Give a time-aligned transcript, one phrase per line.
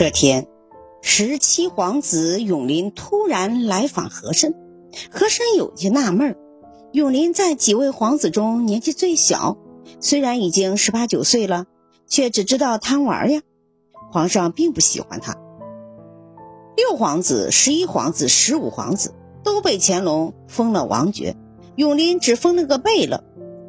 [0.00, 0.46] 这天，
[1.02, 4.54] 十七皇子永林突然来访和珅，
[5.10, 6.34] 和珅有些纳闷。
[6.92, 9.58] 永林在几位皇子中年纪最小，
[10.00, 11.66] 虽然已经十八九岁了，
[12.06, 13.42] 却只知道贪玩呀。
[14.10, 15.36] 皇上并不喜欢他。
[16.78, 19.12] 六皇子、十一皇子、十五皇子
[19.44, 21.36] 都被乾隆封了王爵，
[21.76, 23.22] 永林只封了个贝勒。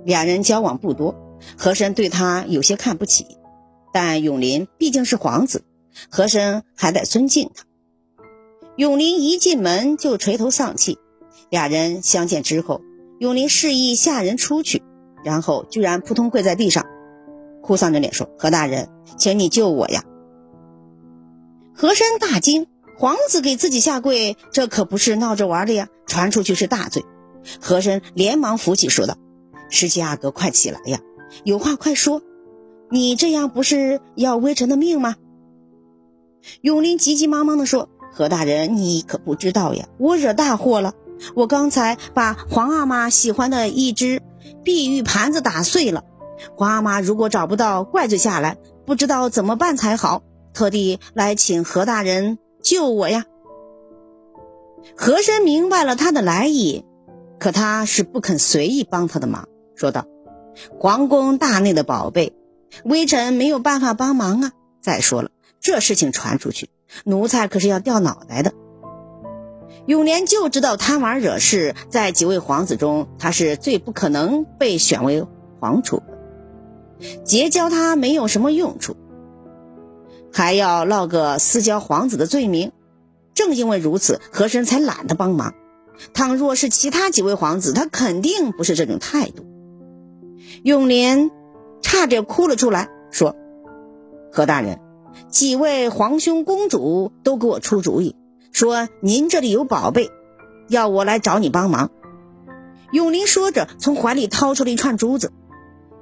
[0.05, 1.13] 两人交往不多，
[1.57, 3.27] 和珅对他有些看不起，
[3.91, 5.65] 但永林毕竟是皇子。
[6.09, 7.65] 和珅还得尊敬他。
[8.77, 10.97] 永林一进门就垂头丧气。
[11.49, 12.81] 俩人相见之后，
[13.19, 14.81] 永林示意下人出去，
[15.23, 16.85] 然后居然扑通跪在地上，
[17.61, 20.03] 哭丧着脸说：“何大人，请你救我呀！”
[21.75, 22.67] 和珅大惊，
[22.97, 27.03] 皇子给自己下跪，这可不是闹着玩的呀，传出去是大罪。
[27.59, 29.17] 和珅连忙扶起，说道
[29.69, 31.01] ：“十七阿哥，快起来呀，
[31.43, 32.21] 有话快说，
[32.89, 35.15] 你这样不是要微臣的命吗？”
[36.61, 40.93] 永林急急忙忙地说：“何大人，你可不知道呀，我惹大祸了。
[41.35, 44.21] 我刚才把皇阿玛喜欢的一只
[44.63, 46.03] 碧玉盘子打碎了。
[46.55, 53.25] 皇阿玛如果找不到，怪罪下来，不知道怎么办才好，特地来请何大人救我呀。”
[54.97, 56.83] 和珅明白了他的来意，
[57.39, 60.05] 可他是不肯随意帮他的忙，说道
[60.79, 62.33] ：“皇宫大内的宝贝，
[62.83, 64.51] 微臣没有办法帮忙啊。
[64.81, 65.29] 再说了。”
[65.61, 66.69] 这事情传出去，
[67.05, 68.51] 奴才可是要掉脑袋的。
[69.85, 75.25] 永年就知道贪玩惹事，在几位皇子中，他是最不可能被选为
[75.59, 76.01] 皇储。
[77.23, 78.95] 结交他没有什么用处，
[80.33, 82.71] 还要落个私交皇子的罪名。
[83.33, 85.53] 正因为如此，和珅才懒得帮忙。
[86.13, 89.45] 倘若是其他几位皇子，他肯定不是这种态度。
[90.63, 91.31] 永年
[91.81, 93.35] 差点哭了出来，说
[94.31, 94.79] ：“何大人。”
[95.31, 98.17] 几位皇兄公主都给我出主意，
[98.51, 100.11] 说您这里有宝贝，
[100.67, 101.89] 要我来找你帮忙。
[102.91, 105.31] 永林说着，从怀里掏出了一串珠子，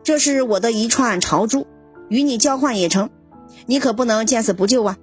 [0.04, 1.68] 这是我的一串朝珠，
[2.10, 3.12] 与你交换也成。
[3.68, 4.98] 你可不能见死不救啊！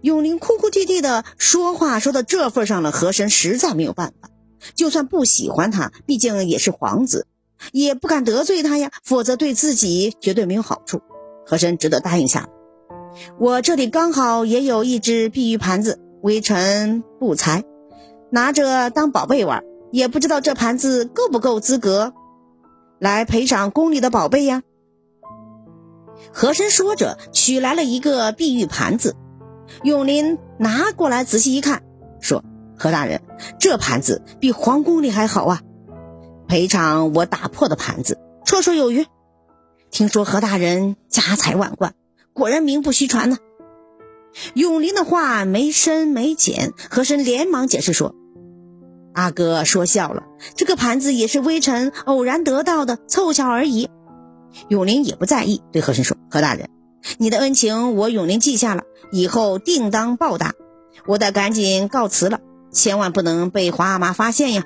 [0.00, 4.30] 永林哭哭啼啼的说话，说到这份上了，和珅实在没有办法，
[4.74, 7.26] 就算不喜欢他，毕竟也是皇子，
[7.72, 11.02] 也不敢得罪他呀，否则对自己绝对没有好处。
[11.44, 12.48] 和珅只得答应下来。
[13.38, 17.64] 我这里刚好也有一只碧玉盘子，微臣不才，
[18.30, 22.12] 拿着当宝贝玩，也不知道这盘子够不够资格
[22.98, 24.62] 来赔偿宫里的宝贝呀。
[26.32, 29.16] 和珅说着，取来了一个碧玉盘子，
[29.82, 31.82] 永林拿过来仔细一看，
[32.20, 32.44] 说
[32.78, 33.22] ：“何大人，
[33.58, 35.62] 这盘子比皇宫里还好啊，
[36.46, 39.06] 赔偿我打破的盘子，绰绰有余。
[39.90, 41.94] 听说何大人家财万贯。”
[42.32, 43.38] 果然名不虚传呢。
[44.54, 48.14] 永林的话没深没浅，和珅连忙解释说
[49.12, 50.22] ：“阿哥说笑了，
[50.54, 53.88] 这个盘子也是微臣偶然得到的，凑巧而已。”
[54.68, 56.68] 永林也不在意，对和珅说：“何大人，
[57.18, 60.54] 你的恩情我永林记下了，以后定当报答。
[61.06, 64.64] 我得赶紧告辞了，千万不能被皇阿玛发现呀。”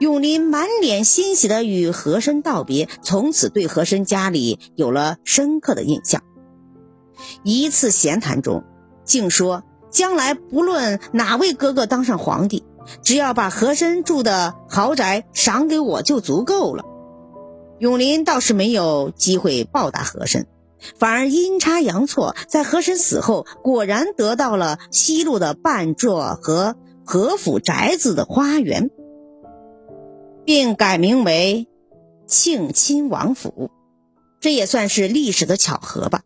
[0.00, 6.22] 永林满脸欣喜地与和珅道别，从此对和珅家里有了深刻的印象。
[7.42, 8.64] 一次闲谈中，
[9.04, 12.64] 竟说将来不论哪位哥哥当上皇帝，
[13.02, 16.84] 只要把和珅住的豪宅赏给我就足够了。
[17.78, 20.46] 永林倒是没有机会报答和珅，
[20.98, 26.76] 反而阴差阳错，在和珅死后，果然得到了西路的半座和
[27.06, 28.90] 和府宅子的花园，
[30.44, 31.68] 并改名为
[32.26, 33.70] 庆亲王府，
[34.40, 36.20] 这也算是历史的巧合吧。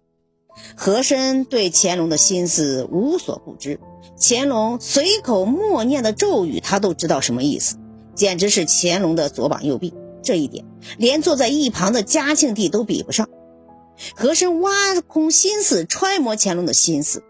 [0.76, 3.80] 和珅对乾隆的心思无所不知，
[4.18, 7.76] 乾隆随口默念的咒语，他都知道什么意思，
[8.14, 9.94] 简直是乾隆的左膀右臂。
[10.22, 10.64] 这一点，
[10.96, 13.28] 连坐在一旁的嘉庆帝都比不上。
[14.16, 14.70] 和珅挖
[15.06, 17.22] 空心思揣摩乾隆的心思，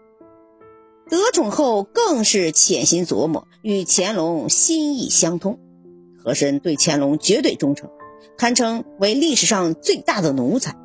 [1.09, 5.59] 得宠后更是潜心琢磨，与乾隆心意相通。
[6.23, 7.89] 和珅对乾隆绝对忠诚，
[8.37, 10.75] 堪称为历史上最大的奴才。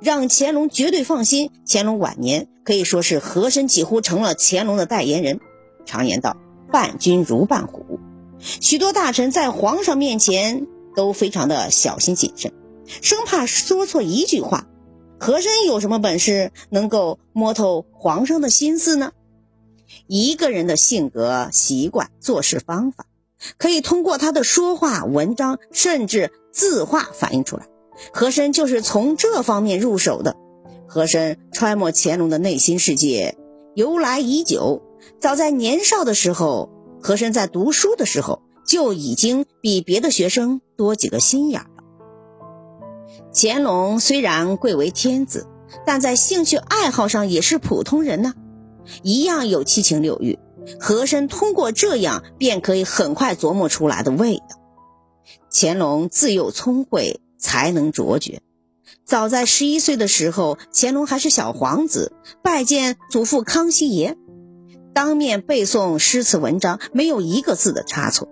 [0.00, 1.50] 让乾隆绝对放心。
[1.66, 5.40] 乾隆晚年可以说是和珅几乎成了乾隆的代言人。
[5.86, 6.36] 常言道
[6.72, 8.00] ：“伴君如伴虎。”
[8.40, 12.52] 许多大臣在皇上面前都非常的小心谨慎，
[13.02, 14.66] 生怕说错一句话。
[15.18, 19.12] 和珅有什么本事能够摸透皇上的心思呢？
[20.06, 23.06] 一个人的性格、习惯、做事方法，
[23.56, 27.66] 可以通过他的说话、文章，甚至字画反映出来。
[28.12, 30.36] 和珅就是从这方面入手的。
[30.86, 33.36] 和珅揣摩乾隆的内心世界，
[33.74, 34.82] 由来已久。
[35.20, 36.70] 早在年少的时候，
[37.02, 41.68] 和珅在读书的时候就已经比别的学生多几个心眼了。
[43.32, 45.46] 乾隆虽然贵为天子，
[45.84, 48.34] 但在兴趣爱好上也是普通人呢，
[49.02, 50.38] 一样有七情六欲。
[50.80, 54.44] 和珅通过这样便可以很快琢磨出来的味道。
[55.52, 58.40] 乾隆自幼聪慧，才能卓绝。
[59.04, 64.16] 早在十一岁的时候，乾隆还是小皇子，拜见祖父康熙爷，
[64.94, 68.28] 当面背诵诗词文章，没有一个字的差错。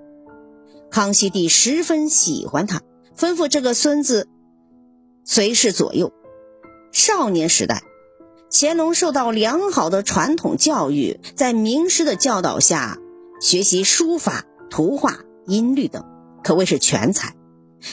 [0.91, 2.81] 康熙帝十分喜欢他，
[3.14, 4.29] 吩咐这个孙子
[5.25, 6.15] 随侍左右。
[6.91, 7.82] 少年时代，
[8.50, 12.99] 乾隆受到良好的传统教育，在名师的教导下，
[13.43, 16.03] 学习书法、图画、音律等，
[16.43, 17.35] 可谓是全才。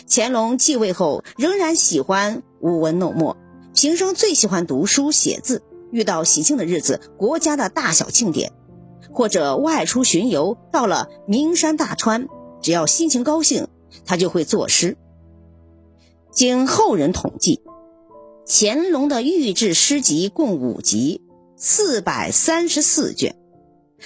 [0.08, 3.38] 乾隆继位后，仍然喜欢舞文弄墨，
[3.74, 5.64] 平生最喜欢读书写字。
[5.92, 8.52] 遇到喜庆的日子，国家的大小庆典，
[9.12, 12.28] 或者外出巡游，到了名山大川，
[12.62, 13.68] 只要心情高兴，
[14.06, 14.96] 他就会作诗。
[16.32, 17.64] 经后人统计，
[18.46, 21.24] 乾隆的御制诗集共五集，
[21.56, 23.36] 四百三十四卷，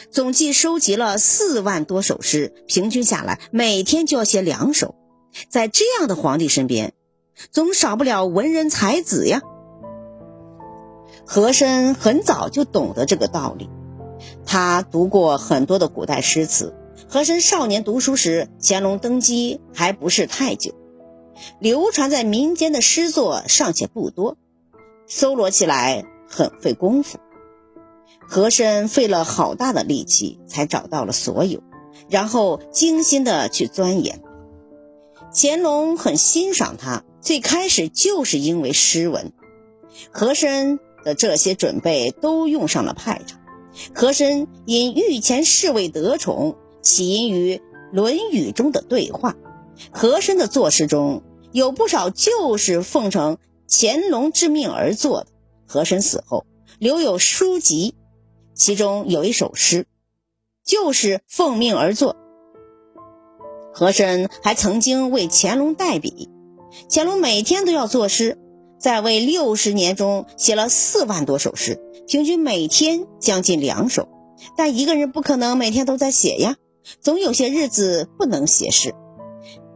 [0.10, 4.96] 总计收集了四万多首诗，平均下来每天就要写两首。
[5.50, 6.94] 在这样的皇帝身边，
[7.52, 9.42] 总少不了文人才子呀。
[11.26, 13.70] 和珅很早就懂得这个道理，
[14.46, 16.76] 他读过很多的古代诗词。
[17.08, 20.74] 和珅少年读书时，乾隆登基还不是太久，
[21.60, 24.38] 流传在民间的诗作尚且不多，
[25.08, 27.20] 搜罗起来很费功夫。
[28.28, 31.62] 和珅费了好大的力气才找到了所有，
[32.10, 34.22] 然后精心的去钻研。
[35.36, 39.34] 乾隆很欣赏他，最开始就是因为诗文。
[40.12, 43.40] 和珅的这些准备都用上了派场。
[43.96, 47.56] 和珅因御前侍卫得宠，起因于
[47.92, 49.36] 《论语》中的对话。
[49.92, 55.28] 和珅的作诗中有不少就是奉承乾隆之命而作的。
[55.66, 56.46] 和珅死后
[56.78, 57.96] 留有书籍，
[58.54, 59.88] 其中有一首诗，
[60.64, 62.16] 就是奉命而作。
[63.74, 66.30] 和珅还曾经为乾隆代笔，
[66.90, 68.38] 乾隆每天都要作诗，
[68.80, 74.08] 在位六十年中写了四万多首诗，平均每天将近两首。
[74.56, 76.56] 但一个人不可能每天都在写呀，
[77.02, 78.94] 总有些日子不能写诗。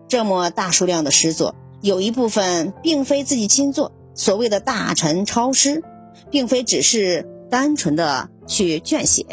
[0.08, 5.84] 这么大数量的诗作，有一部分并非自己亲作，所谓的大臣抄诗，
[6.30, 9.26] 并非只是单纯的去卷写，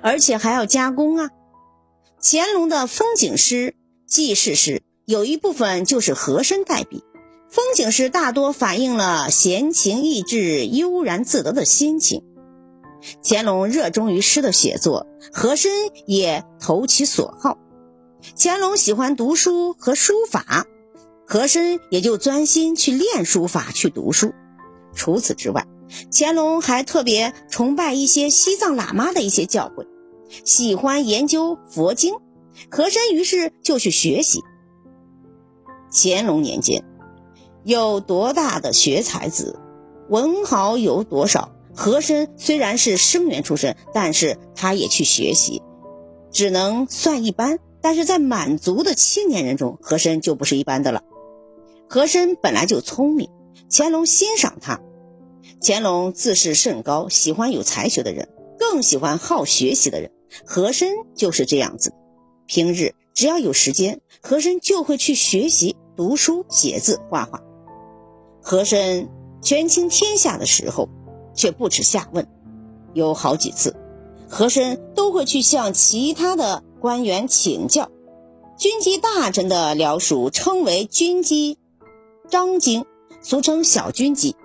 [0.00, 1.30] 而且还要加工啊。
[2.20, 3.74] 乾隆的风景诗。
[4.12, 7.02] 记事诗有一部分就是和珅代笔，
[7.48, 12.22] 风景诗大多反映了闲情逸致、悠然自得的心情。
[13.24, 15.72] 乾隆热衷于诗的写作，和珅
[16.04, 17.56] 也投其所好。
[18.36, 20.66] 乾隆喜欢读书和书法，
[21.26, 24.34] 和珅也就专心去练书法、去读书。
[24.94, 25.66] 除此之外，
[26.12, 29.86] 乾隆还特别崇拜一些西藏喇嘛的一些教诲，
[30.44, 32.12] 喜欢研究佛经。
[32.70, 34.40] 和珅于是就去学习。
[35.92, 36.84] 乾隆年间，
[37.64, 39.58] 有多大的学才子，
[40.08, 41.50] 文豪有多少？
[41.74, 45.62] 和珅虽然是生员出身，但是他也去学习，
[46.30, 47.58] 只能算一般。
[47.80, 51.02] 但是在满族的青年人中，和珅就不是一般的了。
[51.88, 53.28] 和珅本来就聪明，
[53.70, 54.80] 乾隆欣赏他。
[55.60, 60.10] 乾隆自视甚高，喜欢有才学的人，更喜欢好学习的人。
[60.46, 61.92] 和珅就是这样子。
[62.46, 67.42] 平日只要有时间，和珅就会去学习、读书、写字、画画。
[68.40, 69.08] 和珅
[69.40, 70.88] 权倾天下的时候，
[71.34, 72.26] 却不耻下问。
[72.94, 73.74] 有好几次，
[74.28, 77.90] 和珅都会去向其他的官员请教。
[78.58, 81.58] 军机大臣的僚属称为军机
[82.28, 82.84] 张京，
[83.22, 84.36] 俗称小军机。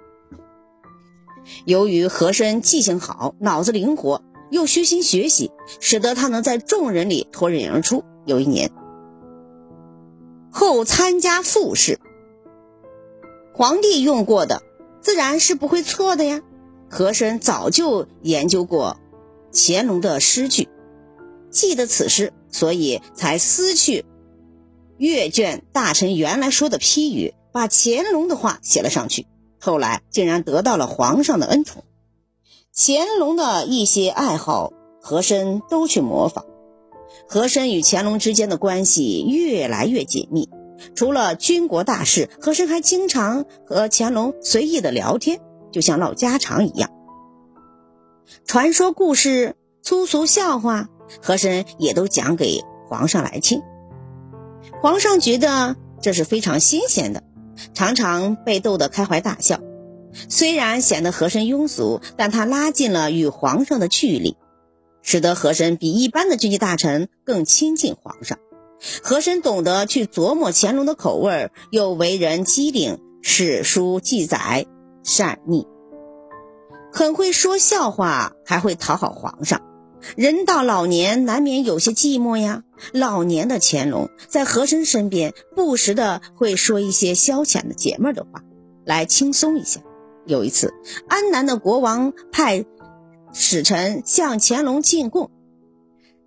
[1.65, 4.21] 由于和珅记性好，脑子灵活。
[4.49, 8.03] 又虚心学习，使得他能在众人里脱颖而出。
[8.25, 8.71] 有一年，
[10.51, 11.99] 后参加复试，
[13.53, 14.61] 皇帝用过的，
[15.01, 16.41] 自然是不会错的呀。
[16.89, 18.97] 和珅早就研究过
[19.53, 20.69] 乾隆的诗句，
[21.49, 24.05] 记得此诗，所以才撕去
[24.97, 29.27] 阅卷大臣原来说的批语，把乾隆的话写了上去。
[29.59, 31.83] 后来竟然得到了皇上的恩宠。
[32.79, 36.45] 乾隆的一些爱好，和珅都去模仿。
[37.27, 40.47] 和珅与乾隆之间的关系越来越紧密。
[40.93, 45.41] 除了军国大事，和珅还经常和乾隆随意的聊天，
[45.71, 46.91] 就像唠家常一样。
[48.45, 50.87] 传说故事、粗俗笑话，
[51.19, 53.63] 和珅也都讲给皇上来听。
[54.83, 57.23] 皇上觉得这是非常新鲜的，
[57.73, 59.59] 常常被逗得开怀大笑。
[60.29, 64.35] 虽然显得和珅庸俗，但他拉近了与皇上的距离，
[65.01, 68.37] 使得和珅比一般的军机大臣更亲近皇上。
[69.01, 74.67] 和珅懂得去琢磨乾隆的口味，又为人机灵，史书记载
[75.03, 75.65] 善逆，
[76.91, 79.61] 很会说笑话，还会讨好皇上。
[80.15, 82.61] 人到老年，难免有些寂寞呀。
[82.93, 88.43] 老年的乾隆在和珅身边，不时的会说一些消遣的解闷的话，
[88.85, 89.81] 来轻松一下。
[90.27, 90.73] 有一次，
[91.07, 92.65] 安南的国王派
[93.33, 95.31] 使臣向乾隆进贡，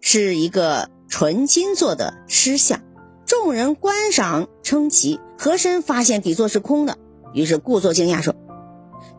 [0.01, 2.81] 是一个纯金做的狮像，
[3.27, 5.21] 众人观赏称奇。
[5.39, 6.99] 和珅发现底座是空的，
[7.33, 8.35] 于是故作惊讶说：“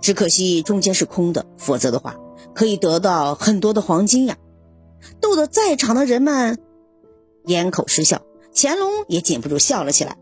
[0.01, 2.15] 只可惜中间是空的，否则的话
[2.53, 4.37] 可以得到很多的黄金呀！”
[5.19, 6.59] 逗得在场的人们
[7.45, 8.21] 咽口失笑，
[8.53, 10.15] 乾隆也禁不住笑了起来。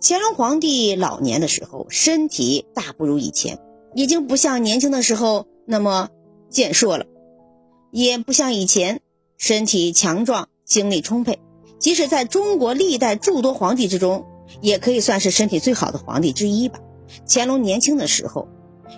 [0.00, 3.58] 乾隆皇帝老年的时候，身体大不如以前，
[3.94, 6.08] 已经不像年轻的时候那么
[6.48, 7.06] 健硕了，
[7.90, 9.00] 也不像以前
[9.36, 11.40] 身体强壮、精力充沛。
[11.80, 14.26] 即使在中国历代诸多皇帝之中，
[14.60, 16.78] 也可以算是身体最好的皇帝之一吧。
[17.28, 18.48] 乾隆年轻的时候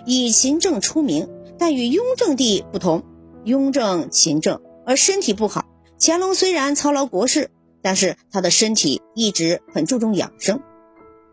[0.05, 1.27] 以勤政出名，
[1.57, 3.03] 但与雍正帝不同，
[3.43, 5.65] 雍正勤政而身体不好。
[5.99, 7.49] 乾隆虽然操劳国事，
[7.81, 10.61] 但是他的身体一直很注重养生。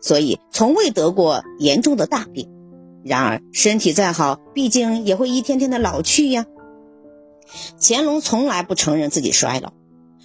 [0.01, 2.49] 所以从未得过严重的大病，
[3.03, 6.45] 然而身体再好，毕竟也会一天天的老去呀。
[7.81, 9.73] 乾隆从来不承认自己衰老，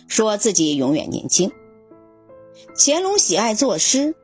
[0.06, 1.50] 说自己永远年轻。
[2.76, 4.14] 乾隆喜爱作诗，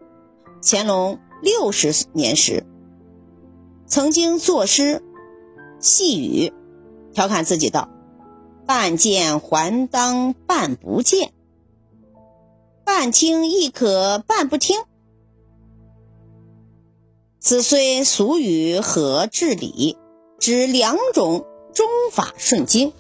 [0.63, 2.65] 乾隆六十年时，
[3.87, 5.03] 曾经作诗
[5.79, 6.53] 细语，
[7.13, 7.89] 调侃自己道
[8.67, 11.33] ：“半见还当半不见，
[12.85, 14.77] 半听亦可半不听。”
[17.43, 19.97] 此虽俗语和治理，
[20.39, 22.93] 指两种中法顺经。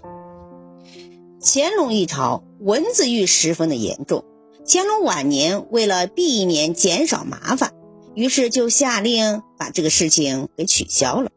[1.42, 4.25] 乾隆一朝文字狱十分的严重，
[4.66, 7.75] 乾隆晚年为了避免减少麻烦，
[8.14, 11.30] 于是就下令把这个事情给取消了。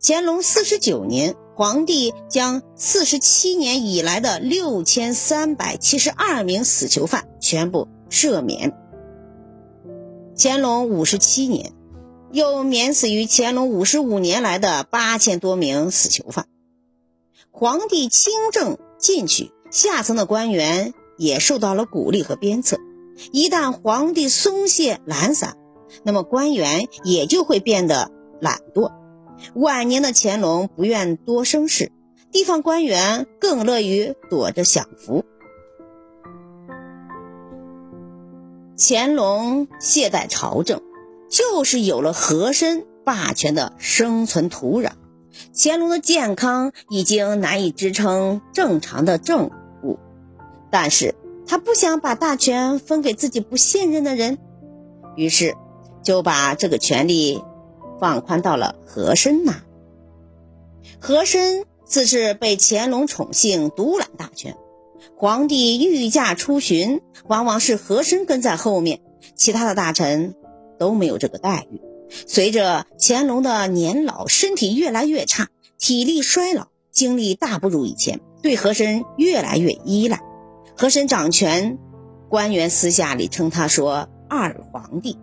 [0.00, 8.72] 乾隆四十九年，皇帝将四十七年以来的六千三百七十二名死囚犯全部赦免。
[10.38, 11.72] 乾隆五十七年。
[12.32, 16.46] 又免死于乾隆五十五年来的八千多名死囚犯。
[17.50, 22.78] 皇帝清正进取，下层的官员也受到了鼓励和鞭策。
[23.32, 25.56] 一旦皇帝松懈懒散，
[26.02, 28.92] 那么官员也就会变得懒惰。
[29.54, 31.92] 晚年的乾隆不愿多生事，
[32.30, 35.24] 地方官员更乐于躲着享福。
[38.76, 40.82] 乾隆懈怠朝政。
[41.28, 44.92] 就是有了和珅霸权的生存土壤，
[45.54, 49.50] 乾隆的健康已经难以支撑正常的政
[49.82, 49.98] 务，
[50.70, 51.14] 但是
[51.46, 54.38] 他不想把大权分给自己不信任的人，
[55.16, 55.54] 于是
[56.02, 57.42] 就把这个权力
[58.00, 59.62] 放宽到了和珅那。
[61.00, 64.56] 和珅自是被乾隆宠幸，独揽大权，
[65.16, 69.00] 皇帝御驾出巡，往往是和珅跟在后面，
[69.34, 70.34] 其他的大臣。
[70.78, 71.80] 都没有这个待遇。
[72.26, 80.20] 随着乾隆的年老，身体越来越差，体力衰老，精力大不如以前，对和珅越来越依赖。
[80.76, 81.78] 和珅掌权，
[82.28, 85.18] 官员私下里称他说“二皇帝”。